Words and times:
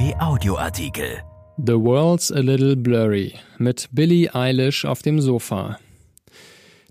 RP 0.00 0.16
Audioartikel. 0.18 1.20
The 1.58 1.74
World's 1.74 2.32
a 2.32 2.40
Little 2.40 2.74
Blurry 2.74 3.34
mit 3.58 3.88
Billie 3.92 4.34
Eilish 4.34 4.86
auf 4.86 5.02
dem 5.02 5.20
Sofa. 5.20 5.78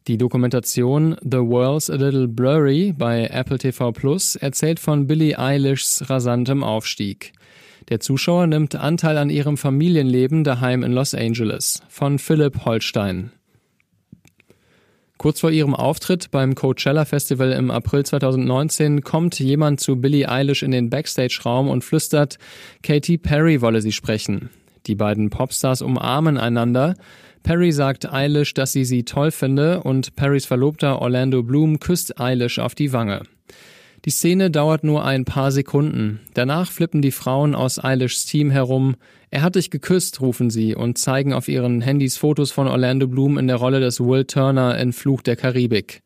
Die 0.08 0.18
Dokumentation 0.18 1.16
The 1.24 1.40
World's 1.40 1.90
a 1.90 1.96
Little 1.96 2.28
Blurry 2.28 2.94
bei 2.96 3.26
Apple 3.26 3.58
TV 3.58 3.92
Plus 3.94 4.36
erzählt 4.36 4.80
von 4.80 5.08
Billie 5.08 5.40
Eilishs 5.40 6.08
rasantem 6.08 6.64
Aufstieg. 6.64 7.34
Der 7.90 8.00
Zuschauer 8.00 8.46
nimmt 8.46 8.76
Anteil 8.76 9.18
an 9.18 9.32
ihrem 9.32 9.58
Familienleben 9.58 10.44
daheim 10.44 10.84
in 10.84 10.92
Los 10.92 11.16
Angeles 11.16 11.82
von 11.90 12.20
Philipp 12.20 12.64
Holstein. 12.64 13.32
Kurz 15.20 15.42
vor 15.42 15.52
ihrem 15.52 15.76
Auftritt 15.76 16.32
beim 16.32 16.56
Coachella 16.56 17.04
Festival 17.04 17.52
im 17.52 17.72
April 17.72 18.06
2019 18.06 19.02
kommt 19.02 19.38
jemand 19.38 19.82
zu 19.82 19.98
Billie 19.98 20.30
Eilish 20.30 20.64
in 20.64 20.72
den 20.72 20.90
Backstage-Raum 20.90 21.68
und 21.68 21.84
flüstert, 21.84 22.38
Katy 22.84 23.18
Perry 23.18 23.60
wolle 23.60 23.82
sie 23.82 23.92
sprechen. 23.92 24.50
Die 24.88 24.96
beiden 24.96 25.30
Popstars 25.30 25.82
umarmen 25.82 26.38
einander. 26.38 26.96
Perry 27.44 27.74
sagt 27.74 28.10
Eilish, 28.10 28.54
dass 28.54 28.72
sie 28.72 28.86
sie 28.86 29.04
toll 29.04 29.32
finde 29.32 29.84
und 29.84 30.16
Perrys 30.16 30.46
Verlobter 30.46 31.02
Orlando 31.02 31.44
Bloom 31.44 31.82
küsst 31.82 32.18
Eilish 32.18 32.58
auf 32.58 32.74
die 32.74 32.94
Wange. 32.94 33.24
Die 34.06 34.12
Szene 34.12 34.50
dauert 34.50 34.84
nur 34.84 35.04
ein 35.04 35.26
paar 35.26 35.52
Sekunden. 35.52 36.22
Danach 36.34 36.72
flippen 36.72 37.02
die 37.02 37.12
Frauen 37.12 37.54
aus 37.54 37.84
Eilishs 37.84 38.26
Team 38.26 38.50
herum. 38.50 38.96
Er 39.30 39.42
hat 39.42 39.56
dich 39.56 39.72
geküsst, 39.72 40.22
rufen 40.22 40.50
sie 40.50 40.74
und 40.74 40.98
zeigen 40.98 41.34
auf 41.34 41.50
ihren 41.50 41.82
Handys 41.82 42.16
Fotos 42.16 42.52
von 42.52 42.68
Orlando 42.68 43.08
Bloom 43.08 43.38
in 43.38 43.48
der 43.48 43.58
Rolle 43.58 43.82
des 43.82 44.00
Will 44.00 44.26
Turner 44.26 44.78
in 44.78 44.94
Fluch 44.94 45.22
der 45.22 45.36
Karibik. 45.36 46.02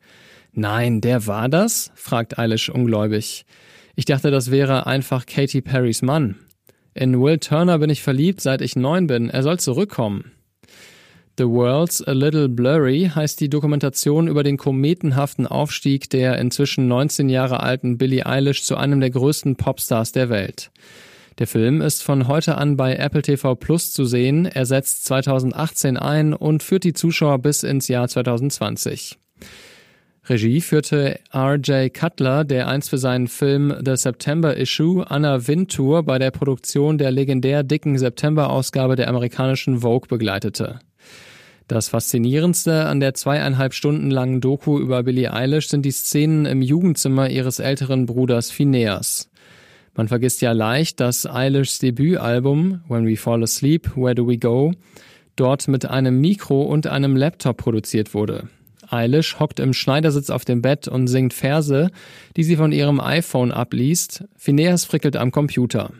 Nein, 0.52 1.00
der 1.00 1.26
war 1.26 1.48
das? 1.48 1.92
fragt 1.94 2.38
Eilish 2.38 2.68
ungläubig. 2.68 3.46
Ich 3.94 4.04
dachte, 4.04 4.32
das 4.32 4.50
wäre 4.50 4.86
einfach 4.86 5.24
Katy 5.26 5.60
Perrys 5.60 6.02
Mann. 6.02 6.36
In 6.94 7.20
Will 7.20 7.38
Turner 7.38 7.78
bin 7.78 7.90
ich 7.90 8.02
verliebt, 8.02 8.40
seit 8.40 8.60
ich 8.60 8.76
neun 8.76 9.06
bin. 9.06 9.30
Er 9.30 9.42
soll 9.42 9.58
zurückkommen. 9.58 10.32
The 11.36 11.48
World's 11.48 12.00
a 12.06 12.12
Little 12.12 12.48
Blurry 12.48 13.10
heißt 13.12 13.40
die 13.40 13.50
Dokumentation 13.50 14.28
über 14.28 14.44
den 14.44 14.56
kometenhaften 14.56 15.48
Aufstieg 15.48 16.08
der 16.08 16.38
inzwischen 16.38 16.86
19 16.86 17.28
Jahre 17.28 17.58
alten 17.58 17.98
Billie 17.98 18.24
Eilish 18.24 18.62
zu 18.62 18.76
einem 18.76 19.00
der 19.00 19.10
größten 19.10 19.56
Popstars 19.56 20.12
der 20.12 20.28
Welt. 20.28 20.70
Der 21.40 21.48
Film 21.48 21.80
ist 21.80 22.04
von 22.04 22.28
heute 22.28 22.56
an 22.56 22.76
bei 22.76 22.94
Apple 22.94 23.22
TV 23.22 23.56
Plus 23.56 23.92
zu 23.92 24.04
sehen, 24.04 24.46
er 24.46 24.64
setzt 24.64 25.06
2018 25.06 25.96
ein 25.96 26.34
und 26.34 26.62
führt 26.62 26.84
die 26.84 26.92
Zuschauer 26.92 27.40
bis 27.40 27.64
ins 27.64 27.88
Jahr 27.88 28.06
2020. 28.06 29.18
Regie 30.26 30.60
führte 30.60 31.18
R.J. 31.32 31.92
Cutler, 31.92 32.44
der 32.44 32.68
einst 32.68 32.90
für 32.90 32.98
seinen 32.98 33.26
Film 33.26 33.74
The 33.84 33.96
September 33.96 34.56
Issue 34.56 35.04
Anna 35.10 35.48
Wintour 35.48 36.04
bei 36.04 36.20
der 36.20 36.30
Produktion 36.30 36.96
der 36.96 37.10
legendär 37.10 37.64
dicken 37.64 37.98
September-Ausgabe 37.98 38.94
der 38.94 39.08
amerikanischen 39.08 39.80
Vogue 39.80 40.06
begleitete. 40.08 40.78
Das 41.66 41.88
Faszinierendste 41.88 42.84
an 42.84 43.00
der 43.00 43.14
zweieinhalb 43.14 43.72
Stunden 43.72 44.10
langen 44.10 44.42
Doku 44.42 44.78
über 44.78 45.02
Billie 45.02 45.32
Eilish 45.32 45.68
sind 45.68 45.86
die 45.86 45.92
Szenen 45.92 46.44
im 46.44 46.60
Jugendzimmer 46.60 47.30
ihres 47.30 47.58
älteren 47.58 48.04
Bruders 48.04 48.50
Phineas. 48.50 49.30
Man 49.96 50.08
vergisst 50.08 50.42
ja 50.42 50.52
leicht, 50.52 51.00
dass 51.00 51.24
Eilishs 51.24 51.78
Debütalbum 51.78 52.82
When 52.88 53.06
We 53.06 53.16
Fall 53.16 53.42
Asleep, 53.42 53.96
Where 53.96 54.14
Do 54.14 54.28
We 54.28 54.36
Go 54.36 54.72
dort 55.36 55.66
mit 55.66 55.86
einem 55.86 56.20
Mikro 56.20 56.62
und 56.62 56.86
einem 56.86 57.16
Laptop 57.16 57.56
produziert 57.56 58.12
wurde. 58.12 58.48
Eilish 58.86 59.40
hockt 59.40 59.58
im 59.58 59.72
Schneidersitz 59.72 60.28
auf 60.28 60.44
dem 60.44 60.60
Bett 60.60 60.86
und 60.86 61.06
singt 61.06 61.32
Verse, 61.32 61.88
die 62.36 62.44
sie 62.44 62.56
von 62.56 62.72
ihrem 62.72 63.00
iPhone 63.00 63.52
abliest. 63.52 64.24
Phineas 64.36 64.84
frickelt 64.84 65.16
am 65.16 65.32
Computer. 65.32 65.92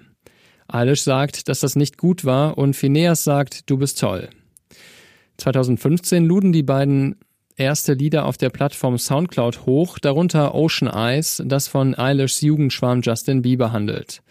Eilish 0.68 1.02
sagt, 1.02 1.48
dass 1.48 1.60
das 1.60 1.74
nicht 1.74 1.96
gut 1.96 2.26
war 2.26 2.58
und 2.58 2.76
Phineas 2.76 3.24
sagt, 3.24 3.70
du 3.70 3.78
bist 3.78 3.98
toll. 3.98 4.28
2015 5.38 6.24
luden 6.24 6.52
die 6.52 6.62
beiden 6.62 7.16
erste 7.56 7.94
Lieder 7.94 8.26
auf 8.26 8.36
der 8.36 8.50
Plattform 8.50 8.98
Soundcloud 8.98 9.66
hoch, 9.66 9.98
darunter 9.98 10.54
Ocean 10.54 10.92
Eyes, 10.92 11.42
das 11.44 11.68
von 11.68 11.96
Eilishs 11.96 12.40
Jugendschwarm 12.40 13.00
Justin 13.02 13.42
Bieber 13.42 13.72
handelt. 13.72 14.22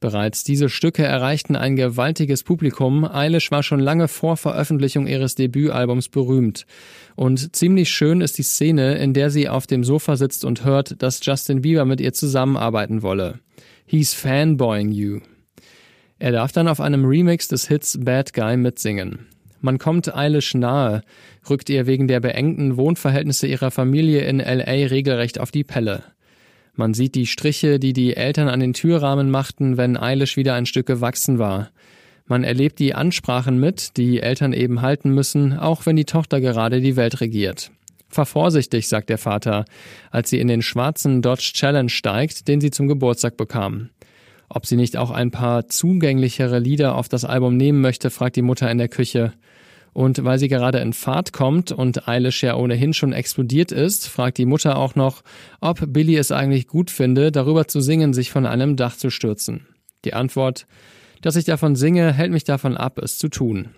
Bereits 0.00 0.44
diese 0.44 0.70
Stücke 0.70 1.04
erreichten 1.04 1.56
ein 1.56 1.76
gewaltiges 1.76 2.42
Publikum. 2.42 3.04
Eilish 3.04 3.50
war 3.50 3.62
schon 3.62 3.80
lange 3.80 4.08
vor 4.08 4.38
Veröffentlichung 4.38 5.06
ihres 5.06 5.34
Debütalbums 5.34 6.08
berühmt. 6.08 6.64
Und 7.16 7.54
ziemlich 7.54 7.90
schön 7.90 8.22
ist 8.22 8.38
die 8.38 8.42
Szene, 8.42 8.94
in 8.94 9.12
der 9.12 9.28
sie 9.28 9.50
auf 9.50 9.66
dem 9.66 9.84
Sofa 9.84 10.16
sitzt 10.16 10.46
und 10.46 10.64
hört, 10.64 11.02
dass 11.02 11.20
Justin 11.22 11.60
Bieber 11.60 11.84
mit 11.84 12.00
ihr 12.00 12.14
zusammenarbeiten 12.14 13.02
wolle. 13.02 13.40
He's 13.84 14.14
fanboying 14.14 14.90
you. 14.90 15.20
Er 16.18 16.32
darf 16.32 16.52
dann 16.52 16.68
auf 16.68 16.80
einem 16.80 17.04
Remix 17.04 17.48
des 17.48 17.68
Hits 17.68 17.98
Bad 18.00 18.32
Guy 18.32 18.56
mitsingen. 18.56 19.26
Man 19.60 19.78
kommt 19.78 20.14
Eilish 20.14 20.54
nahe, 20.54 21.02
rückt 21.48 21.68
ihr 21.68 21.86
wegen 21.86 22.08
der 22.08 22.20
beengten 22.20 22.76
Wohnverhältnisse 22.76 23.46
ihrer 23.46 23.70
Familie 23.70 24.22
in 24.22 24.38
LA 24.38 24.88
regelrecht 24.88 25.38
auf 25.38 25.50
die 25.50 25.64
Pelle. 25.64 26.02
Man 26.74 26.94
sieht 26.94 27.14
die 27.14 27.26
Striche, 27.26 27.78
die 27.78 27.92
die 27.92 28.16
Eltern 28.16 28.48
an 28.48 28.60
den 28.60 28.72
Türrahmen 28.72 29.30
machten, 29.30 29.76
wenn 29.76 29.98
Eilish 29.98 30.36
wieder 30.36 30.54
ein 30.54 30.66
Stück 30.66 30.86
gewachsen 30.86 31.38
war. 31.38 31.70
Man 32.26 32.44
erlebt 32.44 32.78
die 32.78 32.94
Ansprachen 32.94 33.58
mit, 33.60 33.96
die 33.96 34.20
Eltern 34.20 34.52
eben 34.52 34.80
halten 34.80 35.10
müssen, 35.10 35.58
auch 35.58 35.84
wenn 35.84 35.96
die 35.96 36.04
Tochter 36.04 36.40
gerade 36.40 36.80
die 36.80 36.96
Welt 36.96 37.20
regiert. 37.20 37.70
Fahr 38.08 38.26
vorsichtig, 38.26 38.88
sagt 38.88 39.08
der 39.08 39.18
Vater, 39.18 39.64
als 40.10 40.30
sie 40.30 40.40
in 40.40 40.48
den 40.48 40.62
schwarzen 40.62 41.22
Dodge 41.22 41.52
Challenge 41.54 41.90
steigt, 41.90 42.48
den 42.48 42.60
sie 42.60 42.70
zum 42.70 42.88
Geburtstag 42.88 43.36
bekam. 43.36 43.90
Ob 44.52 44.66
sie 44.66 44.76
nicht 44.76 44.96
auch 44.96 45.12
ein 45.12 45.30
paar 45.30 45.68
zugänglichere 45.68 46.58
Lieder 46.58 46.96
auf 46.96 47.08
das 47.08 47.24
Album 47.24 47.56
nehmen 47.56 47.80
möchte, 47.80 48.10
fragt 48.10 48.34
die 48.34 48.42
Mutter 48.42 48.68
in 48.68 48.78
der 48.78 48.88
Küche. 48.88 49.32
Und 49.92 50.24
weil 50.24 50.40
sie 50.40 50.48
gerade 50.48 50.78
in 50.78 50.92
Fahrt 50.92 51.32
kommt 51.32 51.70
und 51.70 52.08
Eilish 52.08 52.42
ja 52.42 52.56
ohnehin 52.56 52.92
schon 52.92 53.12
explodiert 53.12 53.70
ist, 53.70 54.08
fragt 54.08 54.38
die 54.38 54.46
Mutter 54.46 54.76
auch 54.76 54.96
noch, 54.96 55.22
ob 55.60 55.92
Billy 55.92 56.16
es 56.16 56.32
eigentlich 56.32 56.66
gut 56.66 56.90
finde, 56.90 57.30
darüber 57.30 57.68
zu 57.68 57.80
singen, 57.80 58.12
sich 58.12 58.32
von 58.32 58.44
einem 58.44 58.74
Dach 58.74 58.96
zu 58.96 59.10
stürzen. 59.10 59.66
Die 60.04 60.14
Antwort, 60.14 60.66
dass 61.22 61.36
ich 61.36 61.44
davon 61.44 61.76
singe, 61.76 62.12
hält 62.12 62.32
mich 62.32 62.44
davon 62.44 62.76
ab, 62.76 62.98
es 62.98 63.18
zu 63.18 63.28
tun. 63.28 63.68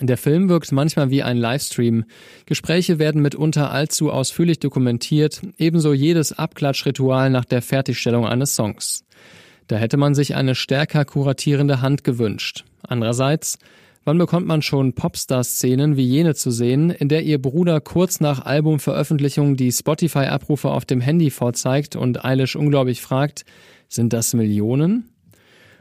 Der 0.00 0.16
Film 0.16 0.48
wirkt 0.48 0.70
manchmal 0.70 1.10
wie 1.10 1.22
ein 1.24 1.36
Livestream. 1.36 2.04
Gespräche 2.46 2.98
werden 2.98 3.20
mitunter 3.20 3.72
allzu 3.72 4.10
ausführlich 4.10 4.60
dokumentiert, 4.60 5.42
ebenso 5.58 5.92
jedes 5.92 6.32
Abklatschritual 6.32 7.30
nach 7.30 7.44
der 7.44 7.62
Fertigstellung 7.62 8.26
eines 8.26 8.54
Songs. 8.54 9.04
Da 9.68 9.76
hätte 9.76 9.96
man 9.96 10.14
sich 10.14 10.34
eine 10.34 10.54
stärker 10.54 11.04
kuratierende 11.04 11.80
Hand 11.80 12.04
gewünscht. 12.04 12.64
Andererseits, 12.82 13.58
wann 14.04 14.18
bekommt 14.18 14.46
man 14.46 14.62
schon 14.62 14.94
Popstar-Szenen 14.94 15.96
wie 15.96 16.04
jene 16.04 16.34
zu 16.34 16.50
sehen, 16.50 16.90
in 16.90 17.08
der 17.08 17.22
ihr 17.22 17.40
Bruder 17.40 17.80
kurz 17.80 18.20
nach 18.20 18.44
Albumveröffentlichung 18.44 19.56
die 19.56 19.72
Spotify-Abrufe 19.72 20.70
auf 20.70 20.84
dem 20.84 21.00
Handy 21.00 21.30
vorzeigt 21.30 21.96
und 21.96 22.24
Eilish 22.24 22.56
unglaublich 22.56 23.00
fragt, 23.00 23.44
sind 23.88 24.12
das 24.12 24.34
Millionen? 24.34 25.08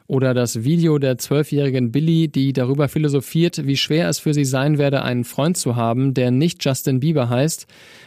Oder 0.08 0.34
das 0.34 0.66
Video 0.66 0.98
der 0.98 1.18
zwölfjährigen 1.18 1.94
Billy, 1.94 2.28
die 2.28 2.52
darüber 2.52 2.90
philosophiert, 2.90 3.66
wie 3.66 3.78
schwer 3.78 4.10
es 4.10 4.20
für 4.20 4.34
sie 4.34 4.44
sein 4.44 4.78
werde, 4.78 5.04
einen 5.04 5.24
Freund 5.24 5.56
zu 5.56 5.78
haben, 5.78 6.14
der 6.14 6.32
nicht 6.32 6.64
Justin 6.66 7.00
Bieber 7.00 7.30
heißt, 7.30 7.66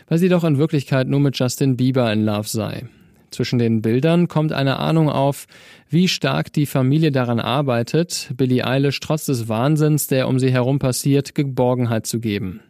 weil 0.09 0.19
sie 0.19 0.29
doch 0.29 0.45
in 0.45 0.59
Wirklichkeit 0.59 1.09
nur 1.09 1.21
mit 1.21 1.39
Justin 1.39 1.79
Bieber 1.79 2.13
in 2.13 2.27
Love 2.27 2.47
sei. 2.47 2.89
Zwischen 3.35 3.59
den 3.59 3.83
Bildern 3.83 4.29
kommt 4.29 4.53
eine 4.53 4.79
Ahnung 4.79 5.11
auf, 5.11 5.47
wie 5.89 6.07
stark 6.07 6.53
die 6.53 6.67
Familie 6.67 7.11
daran 7.11 7.41
arbeitet, 7.41 8.31
Billie 8.37 8.65
Eilish 8.65 9.01
trotz 9.01 9.27
des 9.27 9.49
Wahnsinns, 9.49 10.07
der 10.07 10.29
um 10.29 10.39
sie 10.39 10.53
herum 10.53 10.79
passiert, 10.79 11.35
Geborgenheit 11.35 12.07
zu 12.07 12.21
geben. 12.21 12.61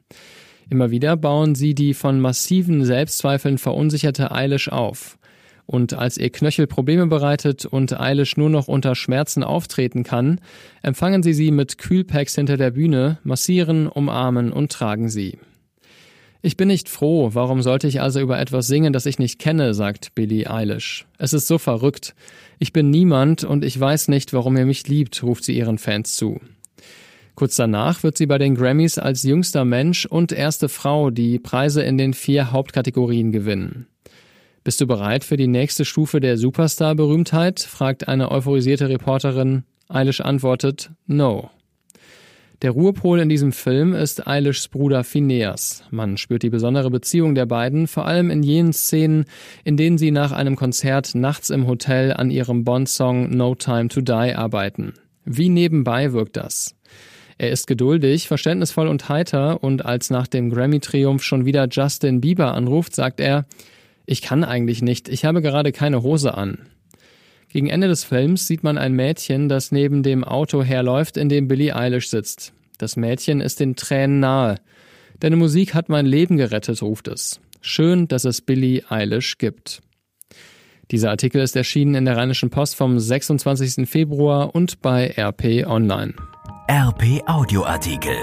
Immer 0.71 0.91
wieder 0.91 1.19
bauen 1.19 1.55
sie 1.55 1.75
die 1.75 1.93
von 1.93 2.19
massiven 2.19 2.83
Selbstzweifeln 2.83 3.59
verunsicherte 3.59 4.33
Eilish 4.33 4.71
auf. 4.71 5.19
Und 5.67 5.93
als 5.93 6.16
ihr 6.16 6.31
Knöchel 6.31 6.67
Probleme 6.67 7.09
bereitet 7.09 7.67
und 7.67 8.01
Eilish 8.01 8.39
nur 8.39 8.49
noch 8.49 8.67
unter 8.67 8.95
Schmerzen 8.95 9.45
auftreten 9.45 10.03
kann, 10.03 10.41
empfangen 10.81 11.22
sie 11.22 11.34
sie 11.34 11.51
mit 11.51 11.77
Kühlpacks 11.77 12.37
hinter 12.37 12.57
der 12.57 12.71
Bühne, 12.71 13.19
massieren, 13.22 13.87
umarmen 13.87 14.51
und 14.51 14.72
tragen 14.72 15.10
sie. 15.10 15.37
Ich 16.47 16.59
bin 16.59 16.69
nicht 16.69 16.91
froh, 16.91 17.31
warum 17.33 17.63
sollte 17.63 17.89
ich 17.89 18.03
also 18.03 18.21
über 18.21 18.39
etwas 18.39 18.67
singen, 18.67 18.93
das 18.93 19.07
ich 19.07 19.19
nicht 19.19 19.39
kenne, 19.39 19.73
sagt 19.73 20.15
Billie 20.15 20.51
Eilish. 20.51 21.07
Es 21.17 21.33
ist 21.33 21.47
so 21.47 21.57
verrückt. 21.57 22.15
Ich 22.59 22.75
bin 22.75 22.91
niemand 22.91 23.45
und 23.45 23.65
ich 23.65 23.81
weiß 23.81 24.09
nicht, 24.09 24.35
warum 24.35 24.55
ihr 24.59 24.67
mich 24.67 24.87
liebt, 24.87 25.23
ruft 25.23 25.43
sie 25.43 25.57
ihren 25.57 25.79
Fans 25.79 26.17
zu. 26.17 26.43
Kurz 27.35 27.57
danach 27.57 28.03
wird 28.03 28.19
sie 28.19 28.27
bei 28.27 28.37
den 28.37 28.57
Grammys 28.57 28.99
als 28.99 29.23
jüngster 29.23 29.65
Mensch 29.65 30.05
und 30.05 30.33
erste 30.33 30.69
Frau 30.69 31.09
die 31.09 31.39
Preise 31.39 31.83
in 31.83 31.97
den 31.97 32.13
vier 32.13 32.53
Hauptkategorien 32.53 33.33
gewinnen. 33.33 33.87
Bist 34.65 34.83
du 34.83 34.87
bereit 34.87 35.25
für 35.25 35.39
die 35.39 35.49
nächste 35.49 35.87
Stufe 35.87 36.21
der 36.21 36.37
Superstar-Berühmtheit? 36.37 37.61
fragt 37.61 38.07
eine 38.07 38.31
euphorisierte 38.31 38.91
Reporterin. 38.91 39.65
Eilish 39.89 40.21
antwortet 40.21 40.91
No. 41.07 41.49
Der 42.65 42.71
Ruhepol 42.71 43.21
in 43.21 43.28
diesem 43.28 43.53
Film 43.53 43.93
ist 43.93 44.27
Eilishs 44.27 44.69
Bruder 44.69 45.05
Phineas. 45.05 45.84
Man 45.91 46.16
spürt 46.16 46.43
die 46.43 46.49
besondere 46.49 46.91
Beziehung 46.91 47.34
der 47.34 47.45
beiden, 47.45 47.87
vor 47.87 48.07
allem 48.07 48.31
in 48.31 48.43
jenen 48.43 48.72
Szenen, 48.72 49.27
in 49.65 49.77
denen 49.77 49.99
sie 49.99 50.11
nach 50.11 50.33
einem 50.33 50.57
Konzert 50.57 51.15
nachts 51.15 51.51
im 51.51 51.66
Hotel 51.66 52.15
an 52.15 52.31
ihrem 52.31 52.65
Bond-Song 52.65 53.28
No 53.28 53.55
Time 53.55 53.89
to 53.89 54.01
Die 54.01 54.33
arbeiten. 54.34 54.95
Wie 55.27 55.51
nebenbei 55.51 56.15
wirkt 56.15 56.39
das? 56.39 56.75
Er 57.37 57.51
ist 57.51 57.66
geduldig, 57.66 58.28
verständnisvoll 58.28 58.89
und 58.89 59.10
heiter 59.10 59.63
und 59.63 59.84
als 59.84 60.09
nach 60.09 60.27
dem 60.27 60.49
Grammy-Triumph 60.49 61.22
schon 61.22 61.45
wieder 61.45 61.69
Justin 61.71 62.22
Bieber 62.22 62.55
anruft, 62.55 62.95
sagt 62.95 63.21
er, 63.21 63.45
ich 64.07 64.22
kann 64.22 64.43
eigentlich 64.43 64.81
nicht, 64.81 65.10
ich 65.10 65.27
habe 65.27 65.43
gerade 65.43 65.71
keine 65.71 66.03
Hose 66.03 66.33
an. 66.33 66.60
Gegen 67.54 67.68
Ende 67.68 67.86
des 67.86 68.03
Films 68.03 68.48
sieht 68.48 68.65
man 68.65 68.77
ein 68.78 68.95
Mädchen, 68.95 69.48
das 69.48 69.71
neben 69.71 70.03
dem 70.03 70.24
Auto 70.24 70.65
herläuft, 70.65 71.16
in 71.16 71.28
dem 71.28 71.47
Billie 71.47 71.77
Eilish 71.77 72.09
sitzt. 72.09 72.53
Das 72.78 72.97
Mädchen 72.97 73.41
ist 73.41 73.60
den 73.60 73.77
Tränen 73.77 74.18
nahe. 74.18 74.56
Deine 75.21 75.36
Musik 75.36 75.72
hat 75.72 75.89
mein 75.89 76.04
Leben 76.04 76.36
gerettet, 76.36 76.83
ruft 76.83 77.06
es. 77.06 77.39
Schön, 77.60 78.09
dass 78.09 78.24
es 78.24 78.41
Billie 78.41 78.83
Eilish 78.89 79.39
gibt. 79.39 79.83
Dieser 80.91 81.10
Artikel 81.10 81.41
ist 81.42 81.54
erschienen 81.54 81.95
in 81.95 82.06
der 82.06 82.16
Rheinischen 82.16 82.51
Post 82.51 82.74
vom 82.74 82.98
26. 82.98 83.89
Februar 83.89 84.53
und 84.53 84.83
bei 84.83 85.15
RP 85.16 85.65
Online. 85.65 86.12
RP 86.68 87.22
Audioartikel. 87.28 88.16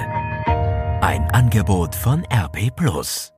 Ein 1.00 1.24
Angebot 1.32 1.96
von 1.96 2.26
RP 2.26 2.76
Plus. 2.76 3.32